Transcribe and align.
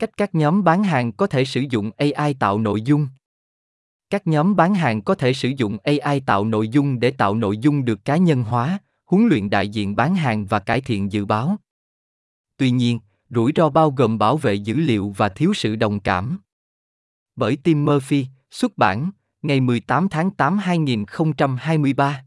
Cách 0.00 0.16
các 0.16 0.34
nhóm 0.34 0.64
bán 0.64 0.84
hàng 0.84 1.12
có 1.12 1.26
thể 1.26 1.44
sử 1.44 1.64
dụng 1.70 1.90
AI 1.96 2.34
tạo 2.34 2.58
nội 2.58 2.82
dung. 2.82 3.08
Các 4.10 4.26
nhóm 4.26 4.56
bán 4.56 4.74
hàng 4.74 5.02
có 5.02 5.14
thể 5.14 5.32
sử 5.32 5.48
dụng 5.56 5.78
AI 5.84 6.20
tạo 6.20 6.44
nội 6.44 6.68
dung 6.68 7.00
để 7.00 7.10
tạo 7.10 7.34
nội 7.34 7.58
dung 7.58 7.84
được 7.84 8.04
cá 8.04 8.16
nhân 8.16 8.42
hóa, 8.42 8.78
huấn 9.06 9.26
luyện 9.28 9.50
đại 9.50 9.68
diện 9.68 9.96
bán 9.96 10.14
hàng 10.14 10.46
và 10.46 10.58
cải 10.58 10.80
thiện 10.80 11.12
dự 11.12 11.24
báo. 11.24 11.56
Tuy 12.56 12.70
nhiên, 12.70 12.98
rủi 13.30 13.52
ro 13.56 13.70
bao 13.70 13.90
gồm 13.90 14.18
bảo 14.18 14.36
vệ 14.36 14.54
dữ 14.54 14.74
liệu 14.74 15.14
và 15.16 15.28
thiếu 15.28 15.54
sự 15.54 15.76
đồng 15.76 16.00
cảm. 16.00 16.40
Bởi 17.36 17.56
Tim 17.56 17.84
Murphy, 17.84 18.26
xuất 18.50 18.78
bản, 18.78 19.10
ngày 19.42 19.60
18 19.60 20.08
tháng 20.08 20.30
8 20.30 20.58
2023. 20.58 22.24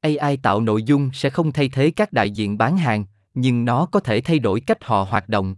AI 0.00 0.36
tạo 0.36 0.60
nội 0.60 0.82
dung 0.82 1.10
sẽ 1.12 1.30
không 1.30 1.52
thay 1.52 1.68
thế 1.68 1.90
các 1.90 2.12
đại 2.12 2.30
diện 2.30 2.58
bán 2.58 2.76
hàng, 2.76 3.04
nhưng 3.34 3.64
nó 3.64 3.86
có 3.86 4.00
thể 4.00 4.20
thay 4.20 4.38
đổi 4.38 4.60
cách 4.60 4.84
họ 4.84 5.06
hoạt 5.10 5.28
động. 5.28 5.56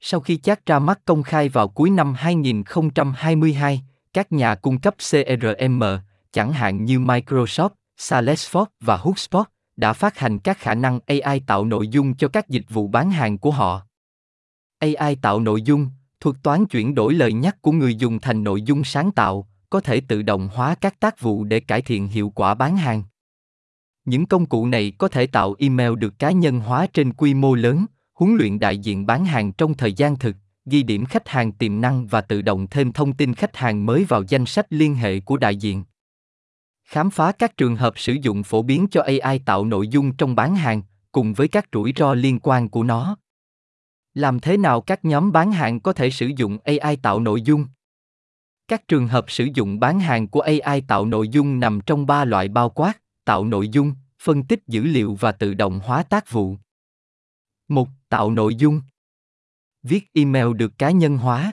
Sau 0.00 0.20
khi 0.20 0.36
chat 0.36 0.66
ra 0.66 0.78
mắt 0.78 1.00
công 1.04 1.22
khai 1.22 1.48
vào 1.48 1.68
cuối 1.68 1.90
năm 1.90 2.14
2022, 2.14 3.82
các 4.12 4.32
nhà 4.32 4.54
cung 4.54 4.80
cấp 4.80 4.94
CRM, 5.10 5.82
chẳng 6.32 6.52
hạn 6.52 6.84
như 6.84 6.98
Microsoft, 6.98 7.70
Salesforce 7.98 8.66
và 8.80 8.96
HubSpot, 8.96 9.46
đã 9.76 9.92
phát 9.92 10.18
hành 10.18 10.38
các 10.38 10.58
khả 10.58 10.74
năng 10.74 11.00
AI 11.06 11.40
tạo 11.46 11.64
nội 11.64 11.88
dung 11.88 12.14
cho 12.14 12.28
các 12.28 12.48
dịch 12.48 12.64
vụ 12.68 12.88
bán 12.88 13.10
hàng 13.10 13.38
của 13.38 13.50
họ. 13.50 13.82
AI 14.78 15.16
tạo 15.22 15.40
nội 15.40 15.62
dung, 15.62 15.88
thuật 16.20 16.36
toán 16.42 16.66
chuyển 16.66 16.94
đổi 16.94 17.14
lời 17.14 17.32
nhắc 17.32 17.62
của 17.62 17.72
người 17.72 17.94
dùng 17.94 18.18
thành 18.20 18.44
nội 18.44 18.62
dung 18.62 18.84
sáng 18.84 19.12
tạo, 19.12 19.48
có 19.70 19.80
thể 19.80 20.00
tự 20.00 20.22
động 20.22 20.48
hóa 20.54 20.74
các 20.74 21.00
tác 21.00 21.20
vụ 21.20 21.44
để 21.44 21.60
cải 21.60 21.82
thiện 21.82 22.08
hiệu 22.08 22.32
quả 22.34 22.54
bán 22.54 22.76
hàng. 22.76 23.02
Những 24.04 24.26
công 24.26 24.46
cụ 24.46 24.66
này 24.66 24.92
có 24.98 25.08
thể 25.08 25.26
tạo 25.26 25.54
email 25.58 25.94
được 25.94 26.18
cá 26.18 26.30
nhân 26.30 26.60
hóa 26.60 26.86
trên 26.92 27.12
quy 27.12 27.34
mô 27.34 27.54
lớn, 27.54 27.86
huấn 28.18 28.36
luyện 28.36 28.58
đại 28.58 28.78
diện 28.78 29.06
bán 29.06 29.24
hàng 29.24 29.52
trong 29.52 29.74
thời 29.74 29.92
gian 29.92 30.16
thực, 30.16 30.36
ghi 30.64 30.82
điểm 30.82 31.04
khách 31.04 31.28
hàng 31.28 31.52
tiềm 31.52 31.80
năng 31.80 32.06
và 32.06 32.20
tự 32.20 32.42
động 32.42 32.66
thêm 32.70 32.92
thông 32.92 33.12
tin 33.12 33.34
khách 33.34 33.56
hàng 33.56 33.86
mới 33.86 34.04
vào 34.04 34.22
danh 34.28 34.46
sách 34.46 34.66
liên 34.70 34.94
hệ 34.94 35.20
của 35.20 35.36
đại 35.36 35.56
diện. 35.56 35.84
Khám 36.84 37.10
phá 37.10 37.32
các 37.32 37.56
trường 37.56 37.76
hợp 37.76 37.98
sử 37.98 38.12
dụng 38.22 38.42
phổ 38.42 38.62
biến 38.62 38.86
cho 38.90 39.02
AI 39.02 39.38
tạo 39.38 39.64
nội 39.64 39.88
dung 39.88 40.16
trong 40.16 40.34
bán 40.34 40.56
hàng, 40.56 40.82
cùng 41.12 41.34
với 41.34 41.48
các 41.48 41.66
rủi 41.72 41.92
ro 41.96 42.14
liên 42.14 42.38
quan 42.42 42.68
của 42.68 42.82
nó. 42.82 43.16
Làm 44.14 44.40
thế 44.40 44.56
nào 44.56 44.80
các 44.80 45.04
nhóm 45.04 45.32
bán 45.32 45.52
hàng 45.52 45.80
có 45.80 45.92
thể 45.92 46.10
sử 46.10 46.30
dụng 46.36 46.58
AI 46.64 46.96
tạo 46.96 47.20
nội 47.20 47.42
dung? 47.42 47.66
Các 48.68 48.88
trường 48.88 49.08
hợp 49.08 49.24
sử 49.28 49.48
dụng 49.54 49.80
bán 49.80 50.00
hàng 50.00 50.28
của 50.28 50.40
AI 50.40 50.80
tạo 50.80 51.06
nội 51.06 51.28
dung 51.28 51.60
nằm 51.60 51.80
trong 51.80 52.06
ba 52.06 52.24
loại 52.24 52.48
bao 52.48 52.70
quát: 52.70 52.92
tạo 53.24 53.44
nội 53.44 53.68
dung, 53.68 53.92
phân 54.22 54.42
tích 54.42 54.62
dữ 54.66 54.82
liệu 54.82 55.14
và 55.14 55.32
tự 55.32 55.54
động 55.54 55.80
hóa 55.84 56.02
tác 56.02 56.30
vụ. 56.30 56.56
Một, 57.68 57.88
tạo 58.08 58.30
nội 58.30 58.54
dung. 58.54 58.80
Viết 59.82 60.04
email 60.14 60.54
được 60.56 60.78
cá 60.78 60.90
nhân 60.90 61.18
hóa. 61.18 61.52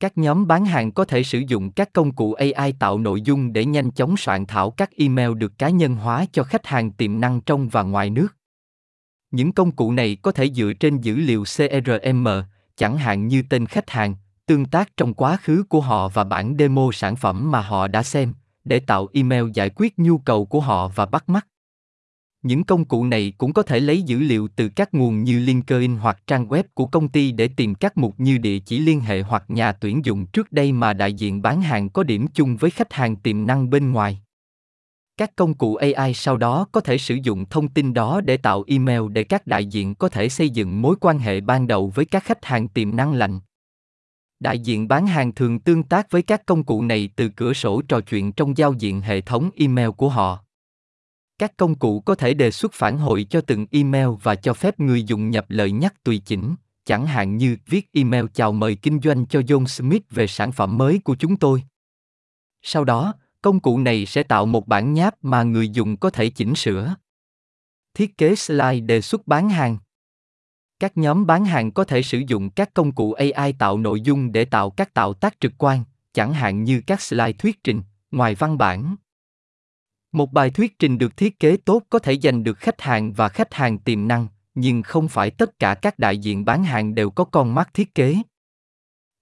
Các 0.00 0.18
nhóm 0.18 0.46
bán 0.46 0.64
hàng 0.64 0.92
có 0.92 1.04
thể 1.04 1.22
sử 1.22 1.38
dụng 1.48 1.72
các 1.72 1.92
công 1.92 2.12
cụ 2.12 2.32
AI 2.32 2.72
tạo 2.72 2.98
nội 2.98 3.20
dung 3.20 3.52
để 3.52 3.64
nhanh 3.64 3.90
chóng 3.90 4.16
soạn 4.16 4.46
thảo 4.46 4.70
các 4.70 4.90
email 4.96 5.34
được 5.34 5.52
cá 5.58 5.68
nhân 5.68 5.94
hóa 5.94 6.26
cho 6.32 6.44
khách 6.44 6.66
hàng 6.66 6.92
tiềm 6.92 7.20
năng 7.20 7.40
trong 7.40 7.68
và 7.68 7.82
ngoài 7.82 8.10
nước. 8.10 8.28
Những 9.30 9.52
công 9.52 9.72
cụ 9.72 9.92
này 9.92 10.16
có 10.22 10.32
thể 10.32 10.50
dựa 10.50 10.72
trên 10.80 11.00
dữ 11.00 11.16
liệu 11.16 11.44
CRM, 11.44 12.28
chẳng 12.76 12.98
hạn 12.98 13.28
như 13.28 13.42
tên 13.50 13.66
khách 13.66 13.90
hàng, 13.90 14.14
tương 14.46 14.64
tác 14.64 14.96
trong 14.96 15.14
quá 15.14 15.36
khứ 15.42 15.64
của 15.68 15.80
họ 15.80 16.08
và 16.08 16.24
bản 16.24 16.56
demo 16.58 16.90
sản 16.92 17.16
phẩm 17.16 17.50
mà 17.50 17.60
họ 17.60 17.88
đã 17.88 18.02
xem, 18.02 18.34
để 18.64 18.80
tạo 18.80 19.08
email 19.12 19.44
giải 19.54 19.70
quyết 19.76 19.98
nhu 19.98 20.18
cầu 20.18 20.46
của 20.46 20.60
họ 20.60 20.88
và 20.88 21.06
bắt 21.06 21.28
mắt. 21.28 21.46
Những 22.42 22.64
công 22.64 22.84
cụ 22.84 23.04
này 23.04 23.32
cũng 23.38 23.52
có 23.52 23.62
thể 23.62 23.80
lấy 23.80 24.02
dữ 24.02 24.18
liệu 24.18 24.48
từ 24.56 24.68
các 24.68 24.94
nguồn 24.94 25.24
như 25.24 25.38
LinkedIn 25.38 25.96
hoặc 25.96 26.22
trang 26.26 26.48
web 26.48 26.62
của 26.74 26.86
công 26.86 27.08
ty 27.08 27.32
để 27.32 27.48
tìm 27.48 27.74
các 27.74 27.96
mục 27.96 28.14
như 28.18 28.38
địa 28.38 28.58
chỉ 28.58 28.78
liên 28.78 29.00
hệ 29.00 29.22
hoặc 29.22 29.44
nhà 29.48 29.72
tuyển 29.72 30.04
dụng 30.04 30.26
trước 30.26 30.52
đây 30.52 30.72
mà 30.72 30.92
đại 30.92 31.12
diện 31.12 31.42
bán 31.42 31.62
hàng 31.62 31.88
có 31.88 32.02
điểm 32.02 32.26
chung 32.34 32.56
với 32.56 32.70
khách 32.70 32.92
hàng 32.92 33.16
tiềm 33.16 33.46
năng 33.46 33.70
bên 33.70 33.92
ngoài. 33.92 34.20
Các 35.16 35.36
công 35.36 35.54
cụ 35.54 35.74
AI 35.74 36.14
sau 36.14 36.36
đó 36.36 36.66
có 36.72 36.80
thể 36.80 36.98
sử 36.98 37.14
dụng 37.22 37.44
thông 37.50 37.68
tin 37.68 37.94
đó 37.94 38.20
để 38.20 38.36
tạo 38.36 38.64
email 38.66 39.02
để 39.12 39.24
các 39.24 39.46
đại 39.46 39.66
diện 39.66 39.94
có 39.94 40.08
thể 40.08 40.28
xây 40.28 40.50
dựng 40.50 40.82
mối 40.82 40.96
quan 41.00 41.18
hệ 41.18 41.40
ban 41.40 41.66
đầu 41.66 41.92
với 41.94 42.04
các 42.04 42.24
khách 42.24 42.44
hàng 42.44 42.68
tiềm 42.68 42.96
năng 42.96 43.12
lành. 43.12 43.40
Đại 44.40 44.58
diện 44.58 44.88
bán 44.88 45.06
hàng 45.06 45.34
thường 45.34 45.60
tương 45.60 45.82
tác 45.82 46.10
với 46.10 46.22
các 46.22 46.46
công 46.46 46.64
cụ 46.64 46.82
này 46.82 47.10
từ 47.16 47.28
cửa 47.28 47.52
sổ 47.52 47.82
trò 47.88 48.00
chuyện 48.00 48.32
trong 48.32 48.56
giao 48.56 48.72
diện 48.72 49.00
hệ 49.00 49.20
thống 49.20 49.50
email 49.56 49.90
của 49.90 50.08
họ. 50.08 50.45
Các 51.38 51.56
công 51.56 51.74
cụ 51.74 52.00
có 52.00 52.14
thể 52.14 52.34
đề 52.34 52.50
xuất 52.50 52.72
phản 52.72 52.98
hồi 52.98 53.26
cho 53.30 53.40
từng 53.40 53.66
email 53.70 54.08
và 54.22 54.34
cho 54.34 54.54
phép 54.54 54.80
người 54.80 55.02
dùng 55.02 55.30
nhập 55.30 55.46
lời 55.48 55.72
nhắc 55.72 56.04
tùy 56.04 56.18
chỉnh, 56.18 56.54
chẳng 56.84 57.06
hạn 57.06 57.36
như 57.36 57.56
viết 57.66 57.88
email 57.92 58.24
chào 58.34 58.52
mời 58.52 58.74
kinh 58.74 59.00
doanh 59.00 59.26
cho 59.26 59.40
John 59.40 59.66
Smith 59.66 60.02
về 60.10 60.26
sản 60.26 60.52
phẩm 60.52 60.78
mới 60.78 61.00
của 61.04 61.16
chúng 61.18 61.36
tôi. 61.36 61.62
Sau 62.62 62.84
đó, 62.84 63.14
công 63.42 63.60
cụ 63.60 63.78
này 63.78 64.06
sẽ 64.06 64.22
tạo 64.22 64.46
một 64.46 64.66
bản 64.66 64.92
nháp 64.94 65.24
mà 65.24 65.42
người 65.42 65.68
dùng 65.68 65.96
có 65.96 66.10
thể 66.10 66.30
chỉnh 66.30 66.54
sửa. 66.54 66.94
Thiết 67.94 68.18
kế 68.18 68.34
slide 68.34 68.80
đề 68.80 69.00
xuất 69.00 69.26
bán 69.26 69.48
hàng. 69.48 69.78
Các 70.78 70.96
nhóm 70.96 71.26
bán 71.26 71.44
hàng 71.44 71.72
có 71.72 71.84
thể 71.84 72.02
sử 72.02 72.22
dụng 72.26 72.50
các 72.50 72.74
công 72.74 72.92
cụ 72.92 73.12
AI 73.12 73.52
tạo 73.52 73.78
nội 73.78 74.00
dung 74.00 74.32
để 74.32 74.44
tạo 74.44 74.70
các 74.70 74.94
tạo 74.94 75.14
tác 75.14 75.40
trực 75.40 75.52
quan, 75.58 75.84
chẳng 76.12 76.32
hạn 76.32 76.64
như 76.64 76.82
các 76.86 77.00
slide 77.00 77.32
thuyết 77.32 77.64
trình, 77.64 77.82
ngoài 78.10 78.34
văn 78.34 78.58
bản. 78.58 78.96
Một 80.12 80.32
bài 80.32 80.50
thuyết 80.50 80.78
trình 80.78 80.98
được 80.98 81.16
thiết 81.16 81.40
kế 81.40 81.56
tốt 81.56 81.82
có 81.90 81.98
thể 81.98 82.18
giành 82.18 82.44
được 82.44 82.58
khách 82.58 82.80
hàng 82.80 83.12
và 83.12 83.28
khách 83.28 83.54
hàng 83.54 83.78
tiềm 83.78 84.08
năng, 84.08 84.26
nhưng 84.54 84.82
không 84.82 85.08
phải 85.08 85.30
tất 85.30 85.58
cả 85.58 85.74
các 85.74 85.98
đại 85.98 86.18
diện 86.18 86.44
bán 86.44 86.64
hàng 86.64 86.94
đều 86.94 87.10
có 87.10 87.24
con 87.24 87.54
mắt 87.54 87.74
thiết 87.74 87.94
kế. 87.94 88.16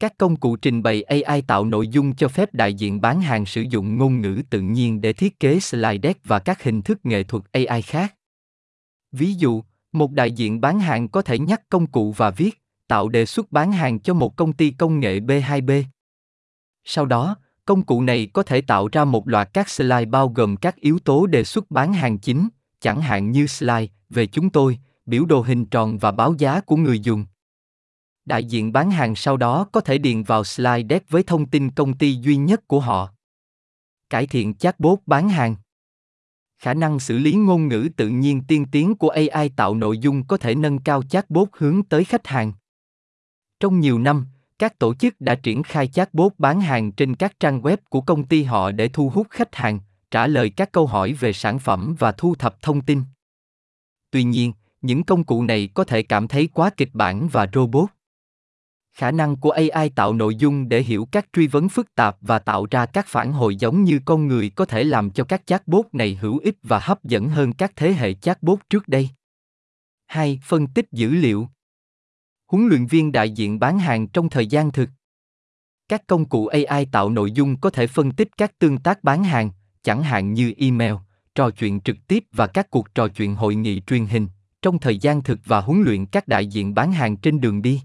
Các 0.01 0.19
công 0.19 0.37
cụ 0.37 0.57
trình 0.57 0.83
bày 0.83 1.03
AI 1.03 1.43
tạo 1.43 1.65
nội 1.65 1.89
dung 1.89 2.15
cho 2.15 2.29
phép 2.29 2.55
đại 2.55 2.75
diện 2.75 3.01
bán 3.01 3.21
hàng 3.21 3.47
sử 3.47 3.63
dụng 3.63 3.99
ngôn 3.99 4.21
ngữ 4.21 4.43
tự 4.51 4.61
nhiên 4.61 5.01
để 5.01 5.13
thiết 5.13 5.41
kế 5.41 5.61
slide 5.61 5.99
deck 6.03 6.21
và 6.25 6.39
các 6.39 6.63
hình 6.63 6.83
thức 6.83 6.99
nghệ 7.05 7.23
thuật 7.23 7.43
AI 7.53 7.83
khác. 7.83 8.15
Ví 9.13 9.35
dụ, 9.35 9.63
một 9.93 10.13
đại 10.13 10.33
diện 10.33 10.61
bán 10.61 10.81
hàng 10.81 11.09
có 11.09 11.23
thể 11.23 11.39
nhắc 11.39 11.63
công 11.69 11.87
cụ 11.87 12.13
và 12.13 12.31
viết, 12.31 12.63
tạo 12.89 13.09
đề 13.09 13.27
xuất 13.27 13.53
bán 13.53 13.73
hàng 13.73 14.01
cho 14.01 14.15
một 14.15 14.37
công 14.37 14.53
ty 14.53 14.71
công 14.71 15.01
nghệ 15.01 15.21
B2B. 15.21 15.85
Sau 16.85 17.07
đó, 17.07 17.37
công 17.65 17.83
cụ 17.83 18.03
này 18.03 18.29
có 18.33 18.43
thể 18.43 18.61
tạo 18.61 18.89
ra 18.93 19.05
một 19.05 19.29
loạt 19.29 19.51
các 19.53 19.69
slide 19.69 20.05
bao 20.05 20.29
gồm 20.29 20.57
các 20.57 20.77
yếu 20.77 20.99
tố 20.99 21.27
đề 21.27 21.45
xuất 21.45 21.71
bán 21.71 21.93
hàng 21.93 22.19
chính, 22.19 22.49
chẳng 22.81 23.01
hạn 23.01 23.31
như 23.31 23.47
slide 23.47 23.87
về 24.11 24.27
chúng 24.27 24.51
tôi, 24.51 24.79
biểu 25.07 25.25
đồ 25.25 25.41
hình 25.41 25.67
tròn 25.67 25.99
và 25.99 26.11
báo 26.11 26.35
giá 26.39 26.61
của 26.61 26.77
người 26.77 27.01
dùng. 27.01 27.27
Đại 28.25 28.45
diện 28.45 28.73
bán 28.73 28.91
hàng 28.91 29.17
sau 29.17 29.37
đó 29.37 29.67
có 29.73 29.81
thể 29.81 29.99
điền 29.99 30.23
vào 30.23 30.45
slide 30.45 30.87
deck 30.91 31.11
với 31.11 31.23
thông 31.23 31.47
tin 31.47 31.71
công 31.71 31.99
ty 31.99 32.17
duy 32.17 32.37
nhất 32.37 32.69
của 32.69 32.81
họ. 32.81 33.11
Cải 34.11 34.27
thiện 34.27 34.55
chatbot 34.55 34.99
bán 35.07 35.29
hàng 35.29 35.57
khả 36.65 36.75
năng 36.75 37.01
xử 37.01 37.19
lý 37.19 37.33
ngôn 37.35 37.69
ngữ 37.69 37.89
tự 37.97 38.09
nhiên 38.09 38.43
tiên 38.49 38.67
tiến 38.73 38.95
của 38.95 39.09
AI 39.09 39.49
tạo 39.57 39.75
nội 39.75 39.99
dung 39.99 40.27
có 40.27 40.37
thể 40.37 40.55
nâng 40.55 40.79
cao 40.79 41.03
chatbot 41.03 41.49
hướng 41.53 41.83
tới 41.83 42.05
khách 42.05 42.27
hàng. 42.27 42.53
Trong 43.61 43.81
nhiều 43.81 43.99
năm, 43.99 44.27
các 44.59 44.79
tổ 44.79 44.95
chức 44.95 45.21
đã 45.21 45.35
triển 45.35 45.63
khai 45.63 45.89
chatbot 45.89 46.33
bán 46.39 46.61
hàng 46.61 46.93
trên 46.93 47.15
các 47.15 47.41
trang 47.41 47.61
web 47.61 47.77
của 47.89 48.01
công 48.01 48.25
ty 48.25 48.43
họ 48.43 48.71
để 48.71 48.89
thu 48.89 49.11
hút 49.15 49.27
khách 49.31 49.55
hàng, 49.55 49.81
trả 50.11 50.27
lời 50.27 50.51
các 50.51 50.73
câu 50.73 50.87
hỏi 50.87 51.13
về 51.13 51.33
sản 51.33 51.59
phẩm 51.59 51.95
và 51.99 52.13
thu 52.13 52.35
thập 52.35 52.63
thông 52.63 52.81
tin. 52.81 53.03
Tuy 54.11 54.25
nhiên, 54.25 54.53
những 54.83 55.05
công 55.05 55.25
cụ 55.25 55.43
này 55.43 55.69
có 55.75 55.85
thể 55.85 56.03
cảm 56.03 56.29
thấy 56.29 56.49
quá 56.55 56.71
kịch 56.77 56.91
bản 56.93 57.29
và 57.29 57.47
robot 57.53 57.89
khả 58.95 59.11
năng 59.11 59.37
của 59.37 59.51
ai 59.51 59.91
tạo 59.91 60.13
nội 60.13 60.35
dung 60.35 60.69
để 60.69 60.83
hiểu 60.83 61.09
các 61.13 61.27
truy 61.33 61.47
vấn 61.47 61.69
phức 61.69 61.95
tạp 61.95 62.17
và 62.21 62.39
tạo 62.39 62.67
ra 62.71 62.87
các 62.87 63.07
phản 63.09 63.33
hồi 63.33 63.57
giống 63.57 63.85
như 63.85 64.01
con 64.05 64.29
người 64.29 64.51
có 64.51 64.65
thể 64.65 64.85
làm 64.85 65.11
cho 65.11 65.25
các 65.25 65.47
chatbot 65.47 65.87
này 65.93 66.19
hữu 66.21 66.39
ích 66.39 66.57
và 66.63 66.79
hấp 66.79 67.05
dẫn 67.05 67.29
hơn 67.29 67.53
các 67.53 67.73
thế 67.77 67.93
hệ 67.93 68.15
chatbot 68.15 68.59
trước 68.71 68.89
đây 68.89 69.09
2. 70.07 70.41
Phân 70.45 70.67
tích 70.67 70.87
dữ 70.93 71.11
liệu 71.11 71.49
Huấn 72.47 72.67
luyện 72.67 72.87
viên 72.87 73.13
đại 73.13 73.31
diện 73.31 73.59
bán 73.59 73.79
hàng 73.79 74.09
trong 74.09 74.29
thời 74.29 74.47
gian 74.47 74.73
thực 74.73 74.89
Các 75.89 76.07
công 76.07 76.29
cụ 76.29 76.47
AI 76.47 76.87
tạo 76.93 77.11
nội 77.11 77.33
dung 77.33 77.61
có 77.61 77.71
thể 77.71 77.87
phân 77.87 78.13
tích 78.13 78.29
các 78.37 78.59
tương 78.59 78.79
tác 78.79 79.05
bán 79.05 79.25
hàng, 79.25 79.51
chẳng 79.83 80.03
hạn 80.03 80.33
như 80.33 80.53
email, 80.57 80.95
trò 81.35 81.51
chuyện 81.51 81.81
trực 81.81 81.97
tiếp 82.09 82.25
và 82.33 82.47
các 82.47 82.71
cuộc 82.71 82.95
trò 82.95 83.09
chuyện 83.09 83.35
hội 83.35 83.55
nghị 83.55 83.81
truyền 83.81 84.07
hình, 84.07 84.29
trong 84.63 84.79
thời 84.79 84.99
gian 84.99 85.23
thực 85.23 85.39
và 85.45 85.61
huấn 85.61 85.83
luyện 85.83 86.07
các 86.07 86.29
đại 86.29 86.47
diện 86.47 86.75
bán 86.75 86.93
hàng 86.93 87.17
trên 87.17 87.41
đường 87.41 87.63
đi 87.63 87.83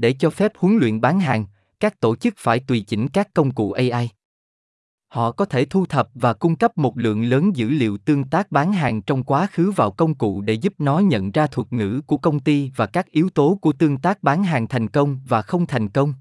để 0.00 0.14
cho 0.18 0.30
phép 0.30 0.52
huấn 0.56 0.76
luyện 0.76 1.00
bán 1.00 1.20
hàng, 1.20 1.46
các 1.80 2.00
tổ 2.00 2.16
chức 2.16 2.34
phải 2.36 2.60
tùy 2.60 2.80
chỉnh 2.80 3.08
các 3.08 3.28
công 3.34 3.54
cụ 3.54 3.72
AI. 3.72 4.10
Họ 5.10 5.32
có 5.32 5.44
thể 5.44 5.64
thu 5.64 5.86
thập 5.86 6.08
và 6.14 6.32
cung 6.32 6.56
cấp 6.56 6.78
một 6.78 6.98
lượng 6.98 7.22
lớn 7.22 7.56
dữ 7.56 7.68
liệu 7.68 7.98
tương 7.98 8.24
tác 8.24 8.52
bán 8.52 8.72
hàng 8.72 9.02
trong 9.02 9.24
quá 9.24 9.46
khứ 9.52 9.70
vào 9.70 9.90
công 9.90 10.14
cụ 10.14 10.40
để 10.40 10.54
giúp 10.54 10.74
nó 10.78 10.98
nhận 10.98 11.30
ra 11.30 11.46
thuật 11.46 11.72
ngữ 11.72 12.00
của 12.06 12.16
công 12.16 12.40
ty 12.40 12.70
và 12.76 12.86
các 12.86 13.10
yếu 13.10 13.30
tố 13.30 13.58
của 13.62 13.72
tương 13.72 13.98
tác 13.98 14.22
bán 14.22 14.44
hàng 14.44 14.68
thành 14.68 14.88
công 14.88 15.20
và 15.28 15.42
không 15.42 15.66
thành 15.66 15.88
công. 15.88 16.14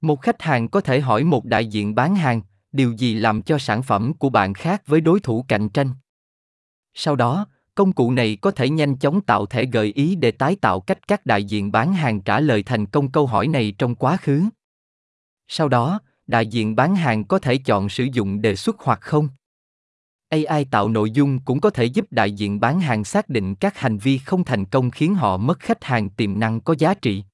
Một 0.00 0.22
khách 0.22 0.42
hàng 0.42 0.68
có 0.68 0.80
thể 0.80 1.00
hỏi 1.00 1.24
một 1.24 1.44
đại 1.44 1.66
diện 1.66 1.94
bán 1.94 2.16
hàng, 2.16 2.42
điều 2.72 2.92
gì 2.92 3.14
làm 3.14 3.42
cho 3.42 3.58
sản 3.58 3.82
phẩm 3.82 4.12
của 4.14 4.28
bạn 4.28 4.54
khác 4.54 4.82
với 4.86 5.00
đối 5.00 5.20
thủ 5.20 5.44
cạnh 5.48 5.68
tranh. 5.68 5.90
Sau 6.94 7.16
đó, 7.16 7.46
Công 7.74 7.92
cụ 7.92 8.12
này 8.12 8.38
có 8.40 8.50
thể 8.50 8.70
nhanh 8.70 8.96
chóng 8.96 9.20
tạo 9.20 9.46
thể 9.46 9.66
gợi 9.66 9.92
ý 9.94 10.14
để 10.14 10.30
tái 10.30 10.56
tạo 10.56 10.80
cách 10.80 11.08
các 11.08 11.26
đại 11.26 11.44
diện 11.44 11.72
bán 11.72 11.92
hàng 11.92 12.20
trả 12.20 12.40
lời 12.40 12.62
thành 12.62 12.86
công 12.86 13.10
câu 13.10 13.26
hỏi 13.26 13.48
này 13.48 13.74
trong 13.78 13.94
quá 13.94 14.16
khứ. 14.16 14.44
Sau 15.48 15.68
đó, 15.68 16.00
đại 16.26 16.46
diện 16.46 16.76
bán 16.76 16.96
hàng 16.96 17.24
có 17.24 17.38
thể 17.38 17.56
chọn 17.56 17.88
sử 17.88 18.04
dụng 18.12 18.42
đề 18.42 18.56
xuất 18.56 18.76
hoặc 18.78 19.00
không. 19.00 19.28
AI 20.28 20.64
tạo 20.64 20.88
nội 20.88 21.10
dung 21.10 21.40
cũng 21.40 21.60
có 21.60 21.70
thể 21.70 21.84
giúp 21.84 22.06
đại 22.10 22.32
diện 22.32 22.60
bán 22.60 22.80
hàng 22.80 23.04
xác 23.04 23.28
định 23.28 23.54
các 23.54 23.78
hành 23.78 23.98
vi 23.98 24.18
không 24.18 24.44
thành 24.44 24.64
công 24.64 24.90
khiến 24.90 25.14
họ 25.14 25.36
mất 25.36 25.60
khách 25.60 25.84
hàng 25.84 26.10
tiềm 26.10 26.40
năng 26.40 26.60
có 26.60 26.74
giá 26.78 26.94
trị. 26.94 27.24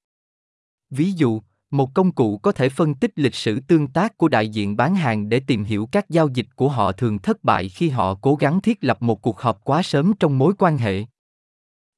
Ví 0.89 1.11
dụ, 1.11 1.41
một 1.71 1.93
công 1.93 2.11
cụ 2.11 2.37
có 2.37 2.51
thể 2.51 2.69
phân 2.69 2.95
tích 2.95 3.11
lịch 3.15 3.35
sử 3.35 3.59
tương 3.59 3.87
tác 3.87 4.17
của 4.17 4.27
đại 4.27 4.49
diện 4.49 4.77
bán 4.77 4.95
hàng 4.95 5.29
để 5.29 5.39
tìm 5.39 5.63
hiểu 5.63 5.89
các 5.91 6.09
giao 6.09 6.27
dịch 6.27 6.47
của 6.55 6.69
họ 6.69 6.91
thường 6.91 7.19
thất 7.19 7.43
bại 7.43 7.69
khi 7.69 7.89
họ 7.89 8.15
cố 8.21 8.35
gắng 8.35 8.61
thiết 8.61 8.83
lập 8.83 9.01
một 9.01 9.21
cuộc 9.21 9.39
họp 9.39 9.63
quá 9.63 9.83
sớm 9.83 10.13
trong 10.19 10.37
mối 10.37 10.53
quan 10.57 10.77
hệ. 10.77 11.05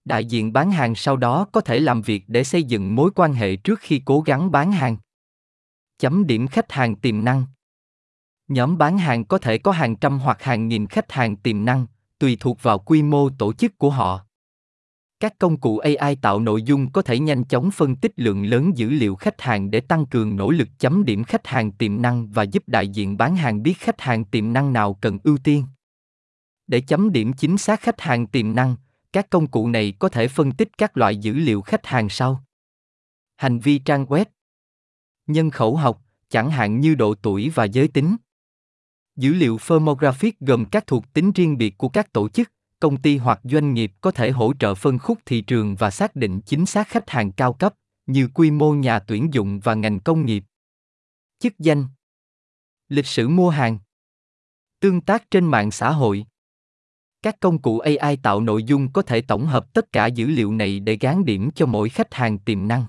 Đại 0.06 0.26
diện 0.26 0.54
bán 0.54 0.72
hàng 0.72 0.96
sau 0.96 1.18
đó 1.18 1.48
có 1.52 1.62
thể 1.62 1.80
làm 1.80 2.02
việc 2.02 2.24
để 2.28 2.44
xây 2.44 2.64
dựng 2.64 2.96
mối 2.96 3.12
quan 3.16 3.34
hệ 3.34 3.56
trước 3.56 3.80
khi 3.80 4.02
cố 4.06 4.22
gắng 4.22 4.52
bán 4.52 4.72
hàng. 4.72 4.98
Chấm 6.02 6.28
điểm 6.28 6.48
khách 6.48 6.72
hàng 6.72 6.96
tiềm 6.96 7.24
năng. 7.24 7.46
Nhóm 8.48 8.78
bán 8.78 8.98
hàng 8.98 9.26
có 9.26 9.38
thể 9.38 9.58
có 9.58 9.72
hàng 9.72 9.96
trăm 9.96 10.20
hoặc 10.20 10.44
hàng 10.44 10.68
nghìn 10.68 10.88
khách 10.88 11.12
hàng 11.12 11.36
tiềm 11.36 11.66
năng, 11.66 11.86
tùy 12.20 12.38
thuộc 12.40 12.64
vào 12.64 12.80
quy 12.80 13.04
mô 13.04 13.30
tổ 13.30 13.54
chức 13.54 13.78
của 13.78 13.90
họ. 13.90 14.26
Các 15.20 15.38
công 15.40 15.60
cụ 15.60 15.78
AI 15.78 16.16
tạo 16.16 16.40
nội 16.40 16.64
dung 16.64 16.92
có 16.92 17.02
thể 17.02 17.20
nhanh 17.20 17.44
chóng 17.44 17.72
phân 17.72 17.96
tích 17.96 18.12
lượng 18.16 18.46
lớn 18.46 18.78
dữ 18.78 18.90
liệu 18.90 19.16
khách 19.16 19.42
hàng 19.42 19.72
để 19.72 19.82
tăng 19.82 20.06
cường 20.06 20.36
nỗ 20.36 20.52
lực 20.52 20.68
chấm 20.80 21.06
điểm 21.06 21.24
khách 21.24 21.48
hàng 21.48 21.72
tiềm 21.72 22.02
năng 22.02 22.28
và 22.28 22.44
giúp 22.44 22.64
đại 22.68 22.88
diện 22.88 23.18
bán 23.18 23.36
hàng 23.36 23.64
biết 23.64 23.78
khách 23.78 24.02
hàng 24.02 24.26
tiềm 24.26 24.54
năng 24.54 24.74
nào 24.74 24.94
cần 24.94 25.20
ưu 25.24 25.38
tiên. 25.38 25.66
Để 26.68 26.82
chấm 26.82 27.12
điểm 27.12 27.34
chính 27.34 27.58
xác 27.58 27.82
khách 27.82 28.02
hàng 28.02 28.28
tiềm 28.28 28.56
năng, 28.56 28.76
các 29.14 29.30
công 29.30 29.48
cụ 29.48 29.68
này 29.68 29.94
có 30.00 30.10
thể 30.10 30.28
phân 30.28 30.52
tích 30.52 30.78
các 30.78 30.98
loại 30.98 31.18
dữ 31.18 31.34
liệu 31.34 31.62
khách 31.62 31.86
hàng 31.86 32.10
sau. 32.10 32.44
Hành 33.38 33.60
vi 33.60 33.80
trang 33.80 34.06
web, 34.06 34.26
nhân 35.32 35.50
khẩu 35.50 35.76
học, 35.76 36.02
chẳng 36.30 36.52
hạn 36.52 36.80
như 36.80 36.96
độ 36.96 37.16
tuổi 37.16 37.50
và 37.50 37.66
giới 37.66 37.88
tính. 37.88 38.16
Dữ 39.16 39.34
liệu 39.34 39.58
firmographic 39.58 40.32
gồm 40.40 40.66
các 40.66 40.88
thuộc 40.88 41.14
tính 41.14 41.32
riêng 41.32 41.58
biệt 41.58 41.78
của 41.78 41.90
các 41.90 42.14
tổ 42.14 42.30
chức, 42.30 42.52
công 42.80 42.98
ty 42.98 43.18
hoặc 43.18 43.40
doanh 43.44 43.74
nghiệp 43.74 43.92
có 44.02 44.12
thể 44.12 44.32
hỗ 44.32 44.54
trợ 44.60 44.76
phân 44.76 45.00
khúc 45.00 45.20
thị 45.26 45.42
trường 45.42 45.76
và 45.76 45.92
xác 45.92 46.16
định 46.16 46.42
chính 46.42 46.66
xác 46.66 46.88
khách 46.88 47.10
hàng 47.10 47.32
cao 47.32 47.54
cấp, 47.54 47.74
như 48.06 48.28
quy 48.34 48.52
mô 48.52 48.74
nhà 48.74 49.00
tuyển 49.00 49.34
dụng 49.34 49.60
và 49.60 49.74
ngành 49.74 50.00
công 50.00 50.26
nghiệp. 50.26 50.44
Chức 51.40 51.60
danh 51.60 51.88
Lịch 52.90 53.08
sử 53.08 53.28
mua 53.28 53.50
hàng 53.50 53.80
Tương 54.80 55.02
tác 55.02 55.32
trên 55.32 55.46
mạng 55.46 55.72
xã 55.72 55.92
hội 55.92 56.26
Các 57.22 57.40
công 57.40 57.62
cụ 57.62 57.80
AI 57.80 58.18
tạo 58.18 58.42
nội 58.42 58.64
dung 58.64 58.92
có 58.92 59.02
thể 59.02 59.22
tổng 59.22 59.46
hợp 59.46 59.74
tất 59.74 59.92
cả 59.92 60.06
dữ 60.06 60.28
liệu 60.28 60.54
này 60.54 60.80
để 60.80 60.98
gán 61.02 61.26
điểm 61.26 61.52
cho 61.52 61.66
mỗi 61.66 61.90
khách 61.90 62.14
hàng 62.14 62.40
tiềm 62.40 62.68
năng. 62.68 62.86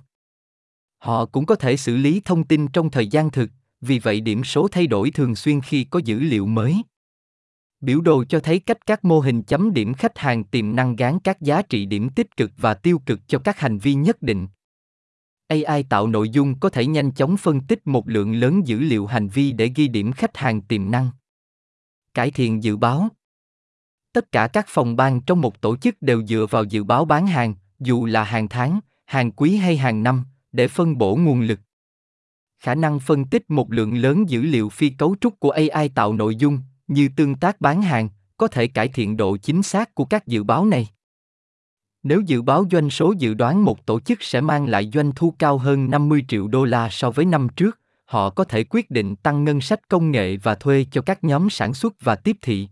Họ 1.02 1.26
cũng 1.26 1.46
có 1.46 1.54
thể 1.54 1.76
xử 1.76 1.96
lý 1.96 2.20
thông 2.25 2.44
tin 2.44 2.69
trong 2.69 2.90
thời 2.90 3.06
gian 3.06 3.31
thực, 3.31 3.50
vì 3.81 3.99
vậy 3.99 4.20
điểm 4.20 4.44
số 4.44 4.69
thay 4.69 4.87
đổi 4.87 5.10
thường 5.10 5.37
xuyên 5.37 5.60
khi 5.60 5.84
có 5.84 6.00
dữ 6.04 6.19
liệu 6.19 6.46
mới. 6.46 6.82
Biểu 7.81 8.00
đồ 8.00 8.25
cho 8.25 8.40
thấy 8.40 8.58
cách 8.58 8.87
các 8.87 9.04
mô 9.04 9.20
hình 9.20 9.43
chấm 9.43 9.72
điểm 9.72 9.94
khách 9.94 10.19
hàng 10.19 10.44
tiềm 10.44 10.76
năng 10.76 10.96
gán 10.96 11.19
các 11.19 11.40
giá 11.40 11.62
trị 11.62 11.87
điểm 11.87 12.08
tích 12.08 12.37
cực 12.37 12.50
và 12.56 12.75
tiêu 12.75 12.99
cực 13.06 13.20
cho 13.28 13.38
các 13.38 13.58
hành 13.58 13.78
vi 13.78 13.94
nhất 13.94 14.22
định. 14.22 14.49
AI 15.49 15.82
tạo 15.82 16.06
nội 16.06 16.28
dung 16.28 16.60
có 16.60 16.69
thể 16.69 16.87
nhanh 16.87 17.12
chóng 17.12 17.37
phân 17.37 17.60
tích 17.60 17.87
một 17.87 18.08
lượng 18.08 18.34
lớn 18.34 18.66
dữ 18.66 18.78
liệu 18.78 19.06
hành 19.06 19.28
vi 19.28 19.52
để 19.52 19.72
ghi 19.75 19.88
điểm 19.88 20.12
khách 20.12 20.37
hàng 20.37 20.60
tiềm 20.60 20.90
năng. 20.90 21.10
Cải 22.14 22.31
thiện 22.31 22.62
dự 22.62 22.76
báo 22.76 23.08
Tất 24.12 24.32
cả 24.32 24.49
các 24.49 24.66
phòng 24.69 24.96
ban 24.96 25.20
trong 25.20 25.40
một 25.40 25.60
tổ 25.60 25.76
chức 25.76 26.02
đều 26.02 26.26
dựa 26.26 26.46
vào 26.50 26.64
dự 26.64 26.84
báo 26.84 27.04
bán 27.04 27.26
hàng, 27.26 27.54
dù 27.78 28.06
là 28.06 28.25
hàng 28.25 28.49
tháng, 28.49 28.81
hàng 29.04 29.32
quý 29.32 29.56
hay 29.56 29.76
hàng 29.76 30.02
năm, 30.02 30.25
để 30.52 30.69
phân 30.69 30.99
bổ 30.99 31.16
nguồn 31.16 31.40
lực. 31.40 31.60
Khả 32.58 32.75
năng 32.75 33.00
phân 33.00 33.25
tích 33.25 33.50
một 33.50 33.72
lượng 33.72 33.94
lớn 33.94 34.28
dữ 34.28 34.43
liệu 34.43 34.69
phi 34.69 34.90
cấu 34.90 35.16
trúc 35.20 35.40
của 35.40 35.50
AI 35.50 35.88
tạo 35.88 36.12
nội 36.12 36.37
dung, 36.37 36.58
như 36.87 37.08
tương 37.16 37.34
tác 37.34 37.60
bán 37.60 37.82
hàng, 37.82 38.08
có 38.37 38.49
thể 38.49 38.66
cải 38.66 38.88
thiện 38.88 39.16
độ 39.16 39.37
chính 39.37 39.62
xác 39.62 39.94
của 39.94 40.04
các 40.04 40.26
dự 40.26 40.43
báo 40.43 40.66
này. 40.66 40.88
Nếu 42.02 42.20
dự 42.20 42.43
báo 42.43 42.64
doanh 42.70 42.90
số 42.90 43.14
dự 43.19 43.34
đoán 43.34 43.64
một 43.64 43.87
tổ 43.87 44.00
chức 44.00 44.22
sẽ 44.22 44.40
mang 44.40 44.66
lại 44.66 44.90
doanh 44.94 45.12
thu 45.16 45.34
cao 45.38 45.58
hơn 45.58 45.90
50 45.90 46.25
triệu 46.28 46.49
đô 46.49 46.64
la 46.64 46.88
so 46.90 47.10
với 47.10 47.25
năm 47.25 47.49
trước, 47.56 47.78
họ 48.04 48.31
có 48.31 48.44
thể 48.44 48.64
quyết 48.64 48.90
định 48.90 49.16
tăng 49.16 49.44
ngân 49.44 49.60
sách 49.60 49.88
công 49.88 50.10
nghệ 50.10 50.37
và 50.37 50.54
thuê 50.54 50.87
cho 50.90 51.02
các 51.02 51.25
nhóm 51.25 51.50
sản 51.50 51.75
xuất 51.75 51.94
và 52.00 52.16
tiếp 52.16 52.37
thị. 52.43 52.69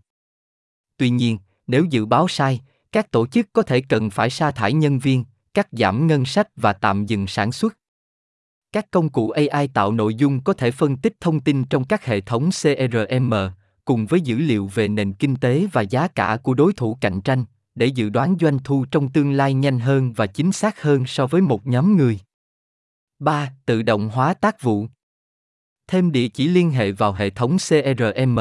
Tuy 0.97 1.09
nhiên, 1.09 1.37
nếu 1.67 1.85
dự 1.85 2.05
báo 2.05 2.27
sai, 2.27 2.61
các 2.91 3.11
tổ 3.11 3.27
chức 3.27 3.53
có 3.53 3.61
thể 3.61 3.81
cần 3.81 4.09
phải 4.09 4.29
sa 4.29 4.51
thải 4.51 4.73
nhân 4.73 4.99
viên, 4.99 5.25
cắt 5.53 5.67
giảm 5.71 6.07
ngân 6.07 6.25
sách 6.25 6.47
và 6.55 6.73
tạm 6.73 7.05
dừng 7.05 7.27
sản 7.27 7.51
xuất. 7.51 7.77
Các 8.71 8.91
công 8.91 9.09
cụ 9.09 9.29
AI 9.29 9.67
tạo 9.67 9.91
nội 9.91 10.15
dung 10.15 10.43
có 10.43 10.53
thể 10.53 10.71
phân 10.71 10.97
tích 10.97 11.13
thông 11.19 11.39
tin 11.39 11.63
trong 11.63 11.85
các 11.85 12.05
hệ 12.05 12.21
thống 12.21 12.49
CRM, 12.61 13.33
cùng 13.85 14.05
với 14.05 14.21
dữ 14.21 14.37
liệu 14.37 14.67
về 14.67 14.87
nền 14.87 15.13
kinh 15.13 15.35
tế 15.35 15.67
và 15.71 15.81
giá 15.81 16.07
cả 16.07 16.37
của 16.43 16.53
đối 16.53 16.73
thủ 16.73 16.97
cạnh 17.01 17.21
tranh, 17.21 17.45
để 17.75 17.85
dự 17.85 18.09
đoán 18.09 18.35
doanh 18.39 18.59
thu 18.63 18.85
trong 18.91 19.09
tương 19.09 19.31
lai 19.31 19.53
nhanh 19.53 19.79
hơn 19.79 20.13
và 20.13 20.27
chính 20.27 20.51
xác 20.51 20.81
hơn 20.81 21.05
so 21.07 21.27
với 21.27 21.41
một 21.41 21.67
nhóm 21.67 21.97
người. 21.97 22.19
3. 23.19 23.53
Tự 23.65 23.81
động 23.81 24.09
hóa 24.09 24.33
tác 24.33 24.61
vụ. 24.61 24.87
Thêm 25.87 26.11
địa 26.11 26.27
chỉ 26.27 26.47
liên 26.47 26.71
hệ 26.71 26.91
vào 26.91 27.13
hệ 27.13 27.29
thống 27.29 27.57
CRM. 27.57 28.39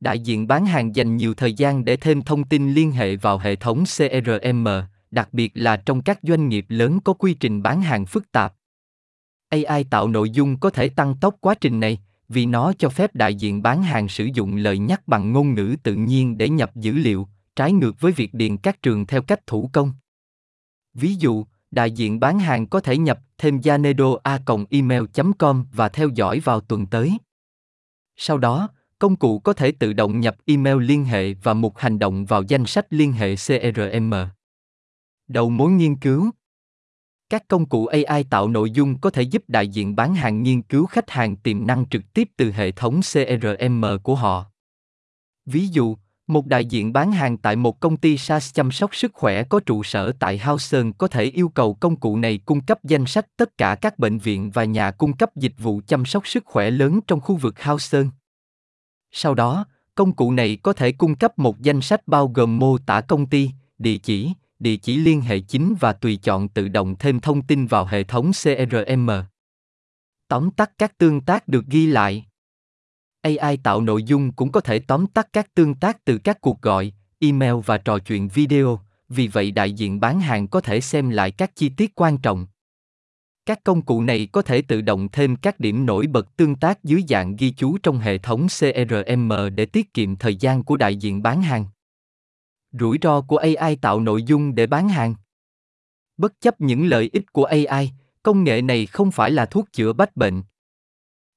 Đại 0.00 0.18
diện 0.18 0.46
bán 0.46 0.66
hàng 0.66 0.96
dành 0.96 1.16
nhiều 1.16 1.34
thời 1.34 1.52
gian 1.52 1.84
để 1.84 1.96
thêm 1.96 2.22
thông 2.22 2.44
tin 2.44 2.72
liên 2.72 2.92
hệ 2.92 3.16
vào 3.16 3.38
hệ 3.38 3.56
thống 3.56 3.84
CRM, 3.84 4.68
đặc 5.10 5.28
biệt 5.32 5.52
là 5.54 5.76
trong 5.76 6.02
các 6.02 6.18
doanh 6.22 6.48
nghiệp 6.48 6.66
lớn 6.68 7.00
có 7.00 7.12
quy 7.12 7.34
trình 7.34 7.62
bán 7.62 7.82
hàng 7.82 8.06
phức 8.06 8.32
tạp. 8.32 8.54
AI 9.48 9.84
tạo 9.84 10.08
nội 10.08 10.30
dung 10.30 10.58
có 10.60 10.70
thể 10.70 10.88
tăng 10.88 11.16
tốc 11.20 11.36
quá 11.40 11.54
trình 11.54 11.80
này, 11.80 11.98
vì 12.28 12.46
nó 12.46 12.72
cho 12.78 12.88
phép 12.88 13.14
đại 13.14 13.34
diện 13.34 13.62
bán 13.62 13.82
hàng 13.82 14.08
sử 14.08 14.24
dụng 14.34 14.56
lời 14.56 14.78
nhắc 14.78 15.08
bằng 15.08 15.32
ngôn 15.32 15.54
ngữ 15.54 15.76
tự 15.82 15.94
nhiên 15.94 16.38
để 16.38 16.48
nhập 16.48 16.76
dữ 16.76 16.92
liệu, 16.92 17.28
trái 17.56 17.72
ngược 17.72 18.00
với 18.00 18.12
việc 18.12 18.34
điền 18.34 18.56
các 18.56 18.82
trường 18.82 19.06
theo 19.06 19.22
cách 19.22 19.46
thủ 19.46 19.70
công. 19.72 19.92
Ví 20.94 21.14
dụ, 21.14 21.44
đại 21.70 21.90
diện 21.90 22.20
bán 22.20 22.38
hàng 22.38 22.66
có 22.66 22.80
thể 22.80 22.98
nhập 22.98 23.18
thêm 23.38 23.58
janedo 23.58 24.18
a 24.22 24.40
email.com 24.70 25.64
và 25.72 25.88
theo 25.88 26.08
dõi 26.08 26.40
vào 26.40 26.60
tuần 26.60 26.86
tới. 26.86 27.18
Sau 28.16 28.38
đó, 28.38 28.68
công 28.98 29.16
cụ 29.16 29.38
có 29.38 29.52
thể 29.52 29.72
tự 29.72 29.92
động 29.92 30.20
nhập 30.20 30.36
email 30.46 30.80
liên 30.80 31.04
hệ 31.04 31.34
và 31.34 31.54
mục 31.54 31.76
hành 31.76 31.98
động 31.98 32.24
vào 32.24 32.42
danh 32.42 32.66
sách 32.66 32.86
liên 32.90 33.12
hệ 33.12 33.34
CRM. 33.36 34.14
Đầu 35.28 35.50
mối 35.50 35.70
nghiên 35.70 35.96
cứu 35.96 36.30
các 37.30 37.48
công 37.48 37.66
cụ 37.66 37.86
AI 37.86 38.24
tạo 38.24 38.48
nội 38.48 38.70
dung 38.70 38.98
có 38.98 39.10
thể 39.10 39.22
giúp 39.22 39.44
đại 39.48 39.68
diện 39.68 39.96
bán 39.96 40.14
hàng 40.14 40.42
nghiên 40.42 40.62
cứu 40.62 40.86
khách 40.86 41.10
hàng 41.10 41.36
tiềm 41.36 41.66
năng 41.66 41.88
trực 41.88 42.02
tiếp 42.14 42.28
từ 42.36 42.52
hệ 42.52 42.70
thống 42.70 43.00
CRM 43.00 43.84
của 44.02 44.14
họ. 44.14 44.44
Ví 45.46 45.66
dụ, 45.66 45.96
một 46.26 46.46
đại 46.46 46.64
diện 46.64 46.92
bán 46.92 47.12
hàng 47.12 47.38
tại 47.38 47.56
một 47.56 47.80
công 47.80 47.96
ty 47.96 48.18
SaaS 48.18 48.54
chăm 48.54 48.70
sóc 48.70 48.94
sức 48.94 49.12
khỏe 49.14 49.44
có 49.44 49.60
trụ 49.60 49.82
sở 49.82 50.12
tại 50.18 50.38
Houston 50.38 50.92
có 50.92 51.08
thể 51.08 51.24
yêu 51.24 51.48
cầu 51.48 51.74
công 51.74 51.96
cụ 51.96 52.16
này 52.16 52.38
cung 52.38 52.60
cấp 52.60 52.84
danh 52.84 53.06
sách 53.06 53.26
tất 53.36 53.58
cả 53.58 53.74
các 53.74 53.98
bệnh 53.98 54.18
viện 54.18 54.50
và 54.50 54.64
nhà 54.64 54.90
cung 54.90 55.16
cấp 55.16 55.36
dịch 55.36 55.54
vụ 55.58 55.80
chăm 55.86 56.04
sóc 56.04 56.26
sức 56.26 56.44
khỏe 56.46 56.70
lớn 56.70 57.00
trong 57.06 57.20
khu 57.20 57.36
vực 57.36 57.62
Houston. 57.62 58.10
Sau 59.12 59.34
đó, 59.34 59.66
công 59.94 60.12
cụ 60.12 60.32
này 60.32 60.58
có 60.62 60.72
thể 60.72 60.92
cung 60.92 61.14
cấp 61.14 61.38
một 61.38 61.60
danh 61.60 61.80
sách 61.80 62.08
bao 62.08 62.28
gồm 62.28 62.58
mô 62.58 62.78
tả 62.78 63.00
công 63.00 63.26
ty, 63.26 63.50
địa 63.78 63.96
chỉ, 63.96 64.32
địa 64.58 64.76
chỉ 64.76 64.96
liên 64.96 65.20
hệ 65.20 65.38
chính 65.38 65.74
và 65.80 65.92
tùy 65.92 66.16
chọn 66.22 66.48
tự 66.48 66.68
động 66.68 66.94
thêm 66.98 67.20
thông 67.20 67.42
tin 67.42 67.66
vào 67.66 67.86
hệ 67.86 68.04
thống 68.04 68.30
CRM. 68.32 69.10
Tóm 70.28 70.50
tắt 70.50 70.70
các 70.78 70.98
tương 70.98 71.20
tác 71.20 71.48
được 71.48 71.66
ghi 71.66 71.86
lại. 71.86 72.26
AI 73.20 73.56
tạo 73.56 73.80
nội 73.80 74.02
dung 74.02 74.32
cũng 74.32 74.52
có 74.52 74.60
thể 74.60 74.78
tóm 74.78 75.06
tắt 75.06 75.28
các 75.32 75.54
tương 75.54 75.74
tác 75.74 76.04
từ 76.04 76.18
các 76.18 76.40
cuộc 76.40 76.62
gọi, 76.62 76.92
email 77.18 77.54
và 77.66 77.78
trò 77.78 77.98
chuyện 77.98 78.28
video, 78.28 78.80
vì 79.08 79.28
vậy 79.28 79.50
đại 79.50 79.72
diện 79.72 80.00
bán 80.00 80.20
hàng 80.20 80.48
có 80.48 80.60
thể 80.60 80.80
xem 80.80 81.10
lại 81.10 81.30
các 81.30 81.50
chi 81.54 81.68
tiết 81.68 81.94
quan 81.94 82.18
trọng. 82.18 82.46
Các 83.46 83.64
công 83.64 83.82
cụ 83.82 84.02
này 84.02 84.28
có 84.32 84.42
thể 84.42 84.62
tự 84.62 84.80
động 84.80 85.08
thêm 85.12 85.36
các 85.36 85.60
điểm 85.60 85.86
nổi 85.86 86.06
bật 86.06 86.36
tương 86.36 86.56
tác 86.56 86.84
dưới 86.84 87.04
dạng 87.08 87.36
ghi 87.36 87.50
chú 87.50 87.78
trong 87.78 87.98
hệ 87.98 88.18
thống 88.18 88.46
CRM 88.46 89.32
để 89.54 89.66
tiết 89.66 89.94
kiệm 89.94 90.16
thời 90.16 90.36
gian 90.36 90.64
của 90.64 90.76
đại 90.76 90.96
diện 90.96 91.22
bán 91.22 91.42
hàng. 91.42 91.64
Rủi 92.80 92.98
ro 93.02 93.20
của 93.20 93.36
AI 93.36 93.76
tạo 93.76 94.00
nội 94.00 94.22
dung 94.22 94.54
để 94.54 94.66
bán 94.66 94.88
hàng. 94.88 95.14
Bất 96.16 96.40
chấp 96.40 96.60
những 96.60 96.86
lợi 96.86 97.10
ích 97.12 97.32
của 97.32 97.44
AI, 97.44 97.90
công 98.22 98.44
nghệ 98.44 98.62
này 98.62 98.86
không 98.86 99.10
phải 99.10 99.30
là 99.30 99.46
thuốc 99.46 99.72
chữa 99.72 99.92
bách 99.92 100.16
bệnh. 100.16 100.42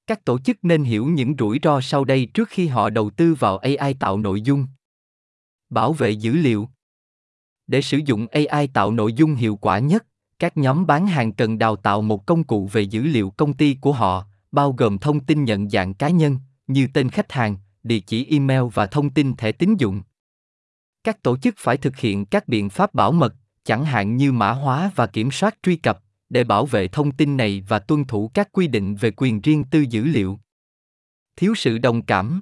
Các 0.06 0.24
tổ 0.24 0.38
chức 0.38 0.56
nên 0.62 0.84
hiểu 0.84 1.06
những 1.06 1.34
rủi 1.38 1.58
ro 1.62 1.80
sau 1.80 2.04
đây 2.04 2.26
trước 2.34 2.48
khi 2.48 2.66
họ 2.66 2.90
đầu 2.90 3.10
tư 3.10 3.34
vào 3.34 3.58
AI 3.58 3.94
tạo 3.94 4.18
nội 4.18 4.40
dung. 4.40 4.66
Bảo 5.70 5.92
vệ 5.92 6.10
dữ 6.10 6.32
liệu. 6.32 6.68
Để 7.66 7.82
sử 7.82 7.98
dụng 8.06 8.26
AI 8.26 8.66
tạo 8.66 8.92
nội 8.92 9.12
dung 9.12 9.34
hiệu 9.34 9.56
quả 9.56 9.78
nhất, 9.78 10.06
các 10.38 10.56
nhóm 10.56 10.86
bán 10.86 11.06
hàng 11.06 11.32
cần 11.32 11.58
đào 11.58 11.76
tạo 11.76 12.02
một 12.02 12.26
công 12.26 12.44
cụ 12.44 12.66
về 12.72 12.82
dữ 12.82 13.02
liệu 13.02 13.30
công 13.30 13.52
ty 13.52 13.76
của 13.80 13.92
họ, 13.92 14.24
bao 14.52 14.72
gồm 14.72 14.98
thông 14.98 15.20
tin 15.20 15.44
nhận 15.44 15.70
dạng 15.70 15.94
cá 15.94 16.08
nhân 16.08 16.38
như 16.66 16.88
tên 16.94 17.10
khách 17.10 17.32
hàng, 17.32 17.56
địa 17.82 18.00
chỉ 18.00 18.26
email 18.30 18.62
và 18.74 18.86
thông 18.86 19.10
tin 19.10 19.36
thẻ 19.36 19.52
tín 19.52 19.74
dụng 19.78 20.02
các 21.04 21.22
tổ 21.22 21.36
chức 21.36 21.54
phải 21.58 21.76
thực 21.76 21.96
hiện 21.96 22.26
các 22.26 22.48
biện 22.48 22.70
pháp 22.70 22.94
bảo 22.94 23.12
mật, 23.12 23.34
chẳng 23.64 23.84
hạn 23.84 24.16
như 24.16 24.32
mã 24.32 24.50
hóa 24.50 24.90
và 24.94 25.06
kiểm 25.06 25.30
soát 25.30 25.58
truy 25.62 25.76
cập, 25.76 26.00
để 26.28 26.44
bảo 26.44 26.66
vệ 26.66 26.88
thông 26.88 27.12
tin 27.12 27.36
này 27.36 27.64
và 27.68 27.78
tuân 27.78 28.04
thủ 28.04 28.30
các 28.34 28.48
quy 28.52 28.66
định 28.66 28.94
về 28.94 29.10
quyền 29.16 29.40
riêng 29.40 29.64
tư 29.64 29.80
dữ 29.80 30.04
liệu. 30.04 30.38
Thiếu 31.36 31.54
sự 31.54 31.78
đồng 31.78 32.02
cảm 32.02 32.40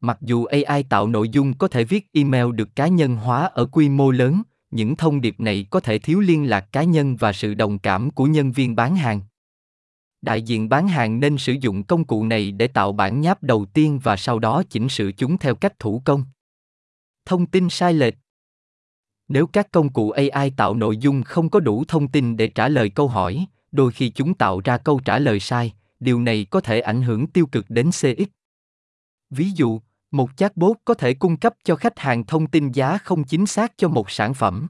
Mặc 0.00 0.18
dù 0.20 0.44
AI 0.44 0.82
tạo 0.82 1.08
nội 1.08 1.28
dung 1.28 1.58
có 1.58 1.68
thể 1.68 1.84
viết 1.84 2.06
email 2.12 2.52
được 2.52 2.76
cá 2.76 2.88
nhân 2.88 3.16
hóa 3.16 3.50
ở 3.54 3.66
quy 3.66 3.88
mô 3.88 4.10
lớn, 4.10 4.42
những 4.70 4.96
thông 4.96 5.20
điệp 5.20 5.40
này 5.40 5.66
có 5.70 5.80
thể 5.80 5.98
thiếu 5.98 6.20
liên 6.20 6.48
lạc 6.48 6.72
cá 6.72 6.82
nhân 6.82 7.16
và 7.16 7.32
sự 7.32 7.54
đồng 7.54 7.78
cảm 7.78 8.10
của 8.10 8.24
nhân 8.24 8.52
viên 8.52 8.76
bán 8.76 8.96
hàng. 8.96 9.20
Đại 10.22 10.42
diện 10.42 10.68
bán 10.68 10.88
hàng 10.88 11.20
nên 11.20 11.38
sử 11.38 11.52
dụng 11.60 11.82
công 11.82 12.04
cụ 12.04 12.24
này 12.24 12.52
để 12.52 12.66
tạo 12.66 12.92
bản 12.92 13.20
nháp 13.20 13.42
đầu 13.42 13.64
tiên 13.64 13.98
và 14.02 14.16
sau 14.16 14.38
đó 14.38 14.62
chỉnh 14.70 14.88
sửa 14.88 15.12
chúng 15.12 15.38
theo 15.38 15.54
cách 15.54 15.78
thủ 15.78 16.02
công. 16.04 16.24
Thông 17.26 17.46
tin 17.46 17.70
sai 17.70 17.94
lệch 17.94 18.14
Nếu 19.28 19.46
các 19.46 19.72
công 19.72 19.92
cụ 19.92 20.10
AI 20.10 20.50
tạo 20.56 20.74
nội 20.74 20.96
dung 20.96 21.22
không 21.22 21.50
có 21.50 21.60
đủ 21.60 21.84
thông 21.88 22.08
tin 22.08 22.36
để 22.36 22.46
trả 22.46 22.68
lời 22.68 22.90
câu 22.90 23.08
hỏi, 23.08 23.46
đôi 23.72 23.92
khi 23.92 24.08
chúng 24.10 24.34
tạo 24.34 24.60
ra 24.60 24.78
câu 24.78 25.00
trả 25.04 25.18
lời 25.18 25.40
sai, 25.40 25.72
điều 26.00 26.20
này 26.20 26.46
có 26.50 26.60
thể 26.60 26.80
ảnh 26.80 27.02
hưởng 27.02 27.26
tiêu 27.26 27.46
cực 27.46 27.64
đến 27.68 27.90
CX. 27.90 28.28
Ví 29.30 29.50
dụ, 29.50 29.80
một 30.10 30.30
chatbot 30.36 30.76
có 30.84 30.94
thể 30.94 31.14
cung 31.14 31.36
cấp 31.36 31.54
cho 31.64 31.76
khách 31.76 31.98
hàng 31.98 32.26
thông 32.26 32.46
tin 32.46 32.72
giá 32.72 32.98
không 32.98 33.24
chính 33.24 33.46
xác 33.46 33.72
cho 33.76 33.88
một 33.88 34.10
sản 34.10 34.34
phẩm. 34.34 34.68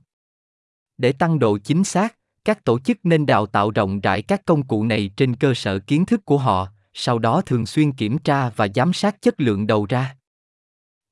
Để 0.99 1.13
tăng 1.13 1.39
độ 1.39 1.59
chính 1.59 1.85
xác, 1.85 2.17
các 2.45 2.65
tổ 2.65 2.79
chức 2.79 2.99
nên 3.03 3.27
đào 3.27 3.47
tạo 3.47 3.71
rộng 3.71 4.01
rãi 4.01 4.23
các 4.23 4.45
công 4.45 4.63
cụ 4.63 4.85
này 4.85 5.11
trên 5.17 5.37
cơ 5.37 5.55
sở 5.55 5.79
kiến 5.79 6.07
thức 6.07 6.25
của 6.25 6.39
họ, 6.39 6.69
sau 6.95 7.19
đó 7.19 7.41
thường 7.41 7.67
xuyên 7.67 7.93
kiểm 7.93 8.19
tra 8.19 8.51
và 8.51 8.69
giám 8.75 8.93
sát 8.93 9.23
chất 9.23 9.41
lượng 9.41 9.67
đầu 9.67 9.87
ra. 9.89 10.17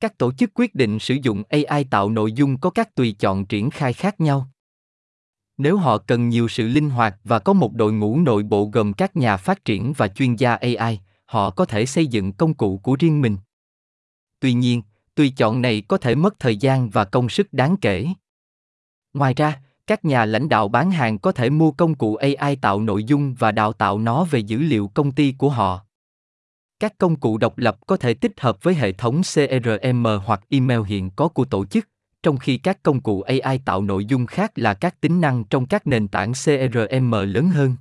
Các 0.05 0.17
tổ 0.17 0.31
chức 0.31 0.51
quyết 0.53 0.75
định 0.75 0.99
sử 0.99 1.17
dụng 1.23 1.43
AI 1.49 1.83
tạo 1.83 2.09
nội 2.09 2.31
dung 2.31 2.57
có 2.57 2.69
các 2.69 2.95
tùy 2.95 3.15
chọn 3.19 3.45
triển 3.45 3.69
khai 3.69 3.93
khác 3.93 4.21
nhau. 4.21 4.47
Nếu 5.57 5.77
họ 5.77 5.97
cần 5.97 6.29
nhiều 6.29 6.47
sự 6.47 6.67
linh 6.67 6.89
hoạt 6.89 7.15
và 7.23 7.39
có 7.39 7.53
một 7.53 7.73
đội 7.73 7.93
ngũ 7.93 8.19
nội 8.19 8.43
bộ 8.43 8.69
gồm 8.73 8.93
các 8.93 9.15
nhà 9.15 9.37
phát 9.37 9.65
triển 9.65 9.93
và 9.97 10.07
chuyên 10.07 10.35
gia 10.35 10.55
AI, 10.55 10.99
họ 11.25 11.49
có 11.49 11.65
thể 11.65 11.85
xây 11.85 12.07
dựng 12.07 12.33
công 12.33 12.53
cụ 12.53 12.77
của 12.77 12.95
riêng 12.99 13.21
mình. 13.21 13.37
Tuy 14.39 14.53
nhiên, 14.53 14.81
tùy 15.15 15.33
chọn 15.37 15.61
này 15.61 15.81
có 15.81 15.97
thể 15.97 16.15
mất 16.15 16.39
thời 16.39 16.57
gian 16.57 16.89
và 16.89 17.05
công 17.05 17.29
sức 17.29 17.53
đáng 17.53 17.77
kể. 17.77 18.07
Ngoài 19.13 19.33
ra, 19.33 19.61
các 19.87 20.05
nhà 20.05 20.25
lãnh 20.25 20.49
đạo 20.49 20.67
bán 20.67 20.91
hàng 20.91 21.19
có 21.19 21.31
thể 21.31 21.49
mua 21.49 21.71
công 21.71 21.95
cụ 21.95 22.15
AI 22.15 22.55
tạo 22.55 22.81
nội 22.81 23.03
dung 23.03 23.33
và 23.33 23.51
đào 23.51 23.73
tạo 23.73 23.99
nó 23.99 24.23
về 24.23 24.39
dữ 24.39 24.57
liệu 24.57 24.91
công 24.93 25.11
ty 25.11 25.31
của 25.31 25.49
họ. 25.49 25.84
Các 26.79 26.93
công 26.97 27.15
cụ 27.15 27.37
độc 27.37 27.57
lập 27.57 27.77
có 27.87 27.97
thể 27.97 28.13
tích 28.13 28.31
hợp 28.39 28.63
với 28.63 28.73
hệ 28.73 28.91
thống 28.91 29.21
CRM 29.21 30.05
hoặc 30.25 30.41
email 30.49 30.79
hiện 30.87 31.09
có 31.15 31.27
của 31.27 31.45
tổ 31.45 31.65
chức, 31.65 31.87
trong 32.23 32.37
khi 32.37 32.57
các 32.57 32.83
công 32.83 33.01
cụ 33.01 33.21
AI 33.21 33.59
tạo 33.65 33.81
nội 33.81 34.05
dung 34.05 34.25
khác 34.25 34.51
là 34.55 34.73
các 34.73 35.01
tính 35.01 35.21
năng 35.21 35.43
trong 35.43 35.65
các 35.65 35.87
nền 35.87 36.07
tảng 36.07 36.33
CRM 36.33 37.11
lớn 37.11 37.49
hơn. 37.49 37.75